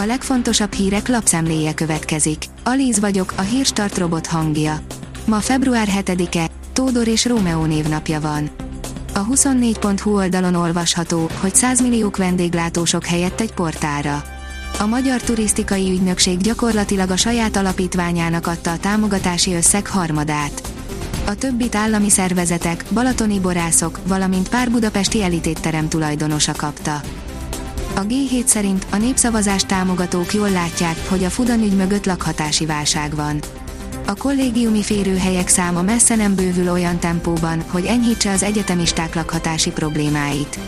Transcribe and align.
A 0.00 0.06
legfontosabb 0.06 0.72
hírek 0.72 1.08
lapszemléje 1.08 1.74
következik. 1.74 2.44
Alíz 2.64 3.00
vagyok, 3.00 3.32
a 3.36 3.40
hírstart 3.40 3.98
robot 3.98 4.26
hangja. 4.26 4.80
Ma 5.26 5.40
február 5.40 5.88
7-e, 6.00 6.50
Tódor 6.72 7.08
és 7.08 7.24
Rómeó 7.24 7.64
névnapja 7.64 8.20
van. 8.20 8.50
A 9.14 9.26
24.hu 9.26 10.16
oldalon 10.16 10.54
olvasható, 10.54 11.30
hogy 11.40 11.54
100 11.54 11.80
milliók 11.80 12.16
vendéglátósok 12.16 13.04
helyett 13.04 13.40
egy 13.40 13.52
portára. 13.52 14.22
A 14.78 14.86
Magyar 14.86 15.20
Turisztikai 15.20 15.90
Ügynökség 15.90 16.38
gyakorlatilag 16.38 17.10
a 17.10 17.16
saját 17.16 17.56
alapítványának 17.56 18.46
adta 18.46 18.70
a 18.70 18.78
támogatási 18.78 19.54
összeg 19.54 19.86
harmadát. 19.86 20.62
A 21.26 21.34
többit 21.34 21.74
állami 21.74 22.10
szervezetek, 22.10 22.84
balatoni 22.90 23.40
borászok, 23.40 24.00
valamint 24.06 24.48
pár 24.48 24.70
budapesti 24.70 25.22
elitétterem 25.22 25.88
tulajdonosa 25.88 26.52
kapta. 26.52 27.00
A 27.94 28.00
G7 28.00 28.46
szerint 28.46 28.86
a 28.90 28.96
népszavazás 28.96 29.62
támogatók 29.62 30.34
jól 30.34 30.50
látják, 30.50 30.96
hogy 31.08 31.24
a 31.24 31.30
Fudan 31.30 31.58
mögött 31.58 32.06
lakhatási 32.06 32.66
válság 32.66 33.14
van. 33.14 33.40
A 34.06 34.14
kollégiumi 34.14 34.82
férőhelyek 34.82 35.48
száma 35.48 35.82
messze 35.82 36.14
nem 36.14 36.34
bővül 36.34 36.70
olyan 36.70 36.98
tempóban, 36.98 37.64
hogy 37.70 37.84
enyhítse 37.84 38.30
az 38.30 38.42
egyetemisták 38.42 39.14
lakhatási 39.14 39.70
problémáit. 39.70 40.58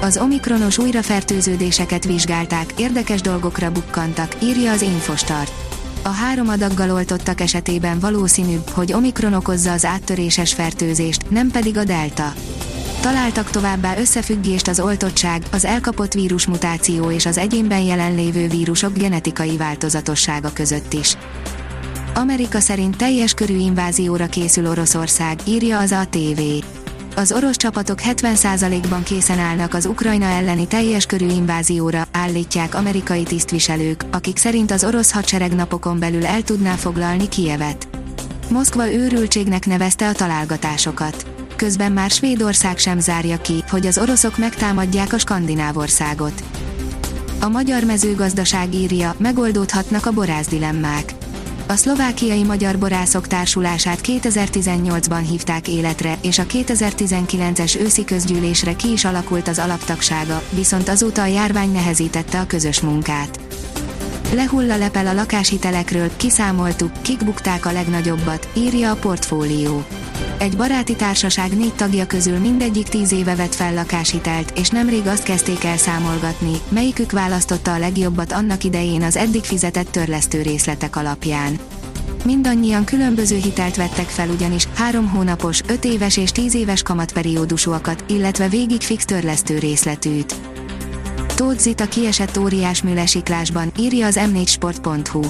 Az 0.00 0.16
omikronos 0.16 0.78
újrafertőződéseket 0.78 2.04
vizsgálták, 2.04 2.72
érdekes 2.76 3.20
dolgokra 3.20 3.72
bukkantak, 3.72 4.36
írja 4.42 4.72
az 4.72 4.82
Infostart. 4.82 5.52
A 6.02 6.08
három 6.08 6.48
adaggal 6.48 6.90
oltottak 6.90 7.40
esetében 7.40 7.98
valószínűbb, 7.98 8.68
hogy 8.68 8.92
omikron 8.92 9.32
okozza 9.32 9.72
az 9.72 9.84
áttöréses 9.84 10.54
fertőzést, 10.54 11.30
nem 11.30 11.50
pedig 11.50 11.76
a 11.76 11.84
delta. 11.84 12.32
Találtak 13.00 13.50
továbbá 13.50 13.98
összefüggést 13.98 14.68
az 14.68 14.80
oltottság, 14.80 15.42
az 15.52 15.64
elkapott 15.64 16.12
vírusmutáció 16.12 17.10
és 17.10 17.26
az 17.26 17.38
egyénben 17.38 17.80
jelenlévő 17.80 18.48
vírusok 18.48 18.92
genetikai 18.92 19.56
változatossága 19.56 20.52
között 20.52 20.92
is. 20.92 21.16
Amerika 22.14 22.60
szerint 22.60 22.96
teljes 22.96 23.34
körű 23.34 23.56
invázióra 23.56 24.26
készül 24.26 24.66
Oroszország, 24.66 25.38
írja 25.46 25.78
az 25.78 25.92
ATV. 25.92 26.40
Az 27.16 27.32
orosz 27.32 27.56
csapatok 27.56 27.98
70%-ban 28.02 29.02
készen 29.02 29.38
állnak 29.38 29.74
az 29.74 29.86
Ukrajna 29.86 30.26
elleni 30.26 30.66
teljes 30.66 31.06
körű 31.06 31.26
invázióra, 31.26 32.06
állítják 32.12 32.74
amerikai 32.74 33.22
tisztviselők, 33.22 34.04
akik 34.10 34.36
szerint 34.36 34.70
az 34.70 34.84
orosz 34.84 35.12
hadsereg 35.12 35.54
napokon 35.54 35.98
belül 35.98 36.26
el 36.26 36.42
tudná 36.42 36.74
foglalni 36.74 37.28
Kijevet. 37.28 37.88
Moszkva 38.48 38.92
őrültségnek 38.92 39.66
nevezte 39.66 40.08
a 40.08 40.12
találgatásokat. 40.12 41.29
Közben 41.60 41.92
már 41.92 42.10
Svédország 42.10 42.78
sem 42.78 42.98
zárja 42.98 43.40
ki, 43.40 43.64
hogy 43.68 43.86
az 43.86 43.98
oroszok 43.98 44.38
megtámadják 44.38 45.12
a 45.12 45.18
skandináv 45.18 45.76
országot. 45.76 46.42
A 47.40 47.48
magyar 47.48 47.84
mezőgazdaság 47.84 48.74
írja, 48.74 49.14
megoldódhatnak 49.18 50.06
a 50.06 50.10
borázdilemmák 50.10 51.14
a 51.66 51.76
szlovákiai 51.76 52.42
Magyar 52.42 52.78
Borászok 52.78 53.26
Társulását 53.26 54.00
2018-ban 54.02 55.22
hívták 55.28 55.68
életre, 55.68 56.18
és 56.20 56.38
a 56.38 56.42
2019-es 56.42 57.80
őszi 57.80 58.04
közgyűlésre 58.04 58.74
ki 58.74 58.90
is 58.90 59.04
alakult 59.04 59.48
az 59.48 59.58
alaptagsága, 59.58 60.42
viszont 60.50 60.88
azóta 60.88 61.22
a 61.22 61.26
járvány 61.26 61.72
nehezítette 61.72 62.40
a 62.40 62.46
közös 62.46 62.80
munkát. 62.80 63.40
Lehull 64.34 64.70
a 64.70 64.76
lepel 64.76 65.06
a 65.06 65.12
lakáshitelekről, 65.12 66.10
kiszámoltuk, 66.16 66.92
kik 67.02 67.24
bukták 67.24 67.66
a 67.66 67.72
legnagyobbat, 67.72 68.48
írja 68.56 68.90
a 68.90 68.96
portfólió. 68.96 69.84
Egy 70.40 70.56
baráti 70.56 70.96
társaság 70.96 71.56
négy 71.56 71.74
tagja 71.74 72.06
közül 72.06 72.38
mindegyik 72.38 72.88
tíz 72.88 73.12
éve 73.12 73.34
vett 73.34 73.54
fel 73.54 73.74
lakáshitelt, 73.74 74.58
és 74.58 74.68
nemrég 74.68 75.06
azt 75.06 75.22
kezdték 75.22 75.64
el 75.64 75.76
számolgatni, 75.76 76.52
melyikük 76.68 77.12
választotta 77.12 77.72
a 77.72 77.78
legjobbat 77.78 78.32
annak 78.32 78.64
idején 78.64 79.02
az 79.02 79.16
eddig 79.16 79.44
fizetett 79.44 79.90
törlesztő 79.90 80.42
részletek 80.42 80.96
alapján. 80.96 81.58
Mindannyian 82.24 82.84
különböző 82.84 83.36
hitelt 83.36 83.76
vettek 83.76 84.08
fel 84.08 84.28
ugyanis, 84.28 84.68
három 84.74 85.08
hónapos, 85.08 85.60
öt 85.66 85.84
éves 85.84 86.16
és 86.16 86.32
tíz 86.32 86.54
éves 86.54 86.82
kamatperiódusúakat, 86.82 88.04
illetve 88.08 88.48
végig 88.48 88.80
fix 88.80 89.04
törlesztő 89.04 89.58
részletűt. 89.58 90.34
Tóth 91.34 91.58
Zita 91.58 91.88
kiesett 91.88 92.38
óriás 92.38 92.82
műlesiklásban, 92.82 93.72
írja 93.78 94.06
az 94.06 94.20
m4sport.hu. 94.32 95.20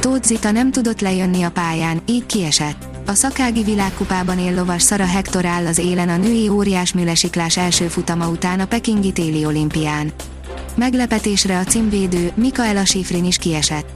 Tóth 0.00 0.26
Zita 0.26 0.50
nem 0.50 0.70
tudott 0.70 1.00
lejönni 1.00 1.42
a 1.42 1.50
pályán, 1.50 2.02
így 2.06 2.26
kiesett. 2.26 2.93
A 3.06 3.14
szakági 3.14 3.62
világkupában 3.62 4.38
él 4.38 4.54
lovas 4.54 4.82
Szara 4.82 5.06
Hector 5.06 5.44
áll 5.44 5.66
az 5.66 5.78
élen 5.78 6.08
a 6.08 6.16
női 6.16 6.48
óriás 6.48 6.92
műlesiklás 6.92 7.56
első 7.56 7.88
futama 7.88 8.28
után 8.28 8.60
a 8.60 8.66
Pekingi 8.66 9.12
téli 9.12 9.44
olimpián. 9.44 10.12
Meglepetésre 10.74 11.58
a 11.58 11.64
címvédő 11.64 12.32
Mikaela 12.34 12.84
Schifrin 12.84 13.24
is 13.24 13.36
kiesett. 13.36 13.88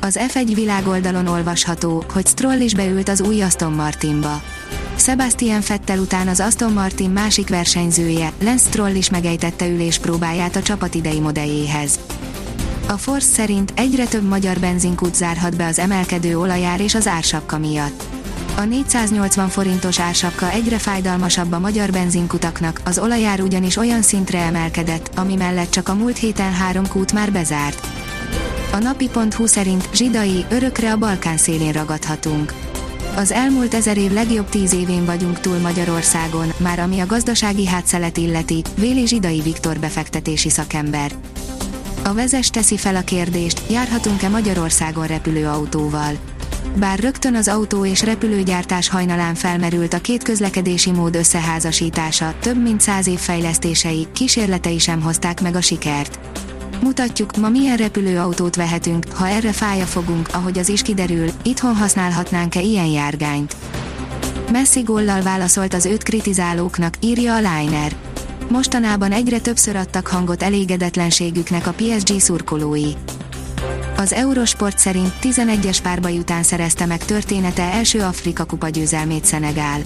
Az 0.00 0.18
F1 0.32 0.50
világoldalon 0.54 1.26
olvasható, 1.26 2.04
hogy 2.12 2.26
Stroll 2.26 2.60
is 2.60 2.74
beült 2.74 3.08
az 3.08 3.20
új 3.20 3.42
Aston 3.42 3.72
Martinba. 3.72 4.42
Sebastian 4.96 5.60
Fettel 5.60 5.98
után 5.98 6.28
az 6.28 6.40
Aston 6.40 6.72
Martin 6.72 7.10
másik 7.10 7.48
versenyzője, 7.48 8.32
Lance 8.40 8.68
Stroll 8.68 8.94
is 8.94 9.10
megejtette 9.10 9.66
próbáját 10.00 10.56
a 10.56 10.62
csapat 10.62 10.94
idei 10.94 11.20
modelljéhez. 11.20 11.98
A 12.92 12.96
Force 12.96 13.26
szerint 13.26 13.72
egyre 13.76 14.06
több 14.06 14.28
magyar 14.28 14.58
benzinkút 14.58 15.14
zárhat 15.14 15.56
be 15.56 15.66
az 15.66 15.78
emelkedő 15.78 16.38
olajár 16.38 16.80
és 16.80 16.94
az 16.94 17.06
ársapka 17.06 17.58
miatt. 17.58 18.02
A 18.56 18.64
480 18.64 19.48
forintos 19.48 20.00
ársapka 20.00 20.50
egyre 20.50 20.78
fájdalmasabb 20.78 21.52
a 21.52 21.58
magyar 21.58 21.90
benzinkutaknak, 21.90 22.80
az 22.84 22.98
olajár 22.98 23.40
ugyanis 23.40 23.76
olyan 23.76 24.02
szintre 24.02 24.38
emelkedett, 24.38 25.10
ami 25.18 25.34
mellett 25.34 25.70
csak 25.70 25.88
a 25.88 25.94
múlt 25.94 26.16
héten 26.16 26.52
három 26.52 26.88
kút 26.88 27.12
már 27.12 27.32
bezárt. 27.32 27.86
A 28.72 28.78
napi.hu 28.78 29.46
szerint 29.46 29.88
zsidai, 29.94 30.44
örökre 30.50 30.92
a 30.92 30.96
Balkán 30.96 31.36
szélén 31.36 31.72
ragadhatunk. 31.72 32.54
Az 33.16 33.30
elmúlt 33.32 33.74
ezer 33.74 33.96
év 33.96 34.12
legjobb 34.12 34.48
tíz 34.48 34.72
évén 34.74 35.04
vagyunk 35.04 35.40
túl 35.40 35.58
Magyarországon, 35.58 36.52
már 36.56 36.78
ami 36.78 37.00
a 37.00 37.06
gazdasági 37.06 37.66
hátszelet 37.66 38.16
illeti, 38.16 38.62
Véli 38.76 39.06
Zsidai 39.06 39.40
Viktor 39.40 39.78
befektetési 39.78 40.50
szakember. 40.50 41.12
A 42.04 42.14
vezes 42.14 42.50
teszi 42.50 42.76
fel 42.76 42.96
a 42.96 43.00
kérdést, 43.00 43.62
járhatunk-e 43.70 44.28
Magyarországon 44.28 45.06
repülőautóval. 45.06 46.12
Bár 46.76 46.98
rögtön 46.98 47.34
az 47.34 47.48
autó 47.48 47.86
és 47.86 48.02
repülőgyártás 48.02 48.88
hajnalán 48.88 49.34
felmerült 49.34 49.94
a 49.94 50.00
két 50.00 50.22
közlekedési 50.22 50.90
mód 50.90 51.14
összeházasítása, 51.14 52.34
több 52.40 52.62
mint 52.62 52.80
száz 52.80 53.06
év 53.06 53.18
fejlesztései, 53.18 54.06
kísérletei 54.12 54.78
sem 54.78 55.00
hozták 55.00 55.40
meg 55.40 55.54
a 55.54 55.60
sikert. 55.60 56.18
Mutatjuk, 56.82 57.36
ma 57.36 57.48
milyen 57.48 57.76
repülőautót 57.76 58.56
vehetünk, 58.56 59.06
ha 59.12 59.28
erre 59.28 59.52
fája 59.52 59.84
fogunk, 59.84 60.28
ahogy 60.32 60.58
az 60.58 60.68
is 60.68 60.82
kiderül, 60.82 61.30
itthon 61.42 61.74
használhatnánk-e 61.74 62.60
ilyen 62.60 62.86
járgányt. 62.86 63.56
Messi 64.52 64.80
góllal 64.80 65.22
válaszolt 65.22 65.74
az 65.74 65.86
őt 65.86 66.02
kritizálóknak, 66.02 66.94
írja 67.00 67.34
a 67.34 67.38
Liner. 67.38 67.92
Mostanában 68.52 69.12
egyre 69.12 69.38
többször 69.38 69.76
adtak 69.76 70.06
hangot 70.06 70.42
elégedetlenségüknek 70.42 71.66
a 71.66 71.72
PSG 71.72 72.20
szurkolói. 72.20 72.90
Az 73.96 74.12
Eurosport 74.12 74.78
szerint 74.78 75.12
11-es 75.22 75.78
párbaj 75.82 76.18
után 76.18 76.42
szerezte 76.42 76.86
meg 76.86 77.04
története 77.04 77.62
első 77.62 78.00
Afrika 78.00 78.44
kupa 78.44 78.68
győzelmét 78.68 79.24
Szenegál. 79.24 79.80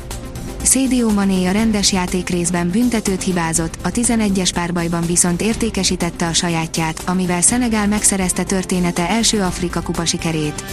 Szédió 0.62 1.10
Mané 1.10 1.46
a 1.46 1.50
rendes 1.50 1.92
játék 1.92 2.28
részben 2.28 2.70
büntetőt 2.70 3.22
hibázott, 3.22 3.78
a 3.82 3.88
11-es 3.88 4.50
párbajban 4.54 5.06
viszont 5.06 5.42
értékesítette 5.42 6.26
a 6.26 6.32
sajátját, 6.32 7.02
amivel 7.06 7.40
Szenegál 7.40 7.86
megszerezte 7.86 8.42
története 8.42 9.08
első 9.08 9.40
Afrika 9.40 9.80
kupa 9.82 10.04
sikerét. 10.04 10.64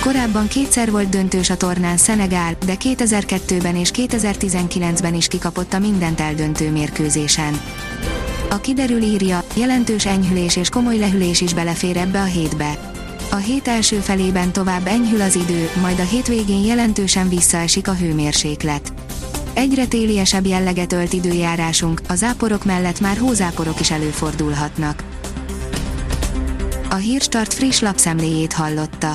Korábban 0.00 0.48
kétszer 0.48 0.90
volt 0.90 1.08
döntős 1.08 1.50
a 1.50 1.56
tornán 1.56 1.96
Szenegál, 1.96 2.56
de 2.66 2.74
2002-ben 2.78 3.76
és 3.76 3.90
2019-ben 3.94 5.14
is 5.14 5.26
kikapott 5.26 5.72
a 5.72 5.78
mindent 5.78 6.20
eldöntő 6.20 6.70
mérkőzésen. 6.70 7.60
A 8.50 8.60
kiderül 8.60 9.02
írja, 9.02 9.44
jelentős 9.56 10.06
enyhülés 10.06 10.56
és 10.56 10.68
komoly 10.68 10.98
lehűlés 10.98 11.40
is 11.40 11.54
belefér 11.54 11.96
ebbe 11.96 12.20
a 12.20 12.24
hétbe. 12.24 12.78
A 13.30 13.36
hét 13.36 13.68
első 13.68 13.96
felében 13.96 14.52
tovább 14.52 14.86
enyhül 14.86 15.20
az 15.20 15.34
idő, 15.34 15.70
majd 15.80 15.98
a 15.98 16.04
hétvégén 16.04 16.64
jelentősen 16.64 17.28
visszaesik 17.28 17.88
a 17.88 17.94
hőmérséklet. 17.94 18.92
Egyre 19.52 19.86
téliesebb 19.86 20.46
jelleget 20.46 20.92
ölt 20.92 21.12
időjárásunk, 21.12 22.00
a 22.08 22.14
záporok 22.14 22.64
mellett 22.64 23.00
már 23.00 23.16
hózáporok 23.16 23.80
is 23.80 23.90
előfordulhatnak. 23.90 25.02
A 26.90 26.94
Hírstart 26.94 27.54
friss 27.54 27.80
lapszemléjét 27.80 28.52
hallotta. 28.52 29.14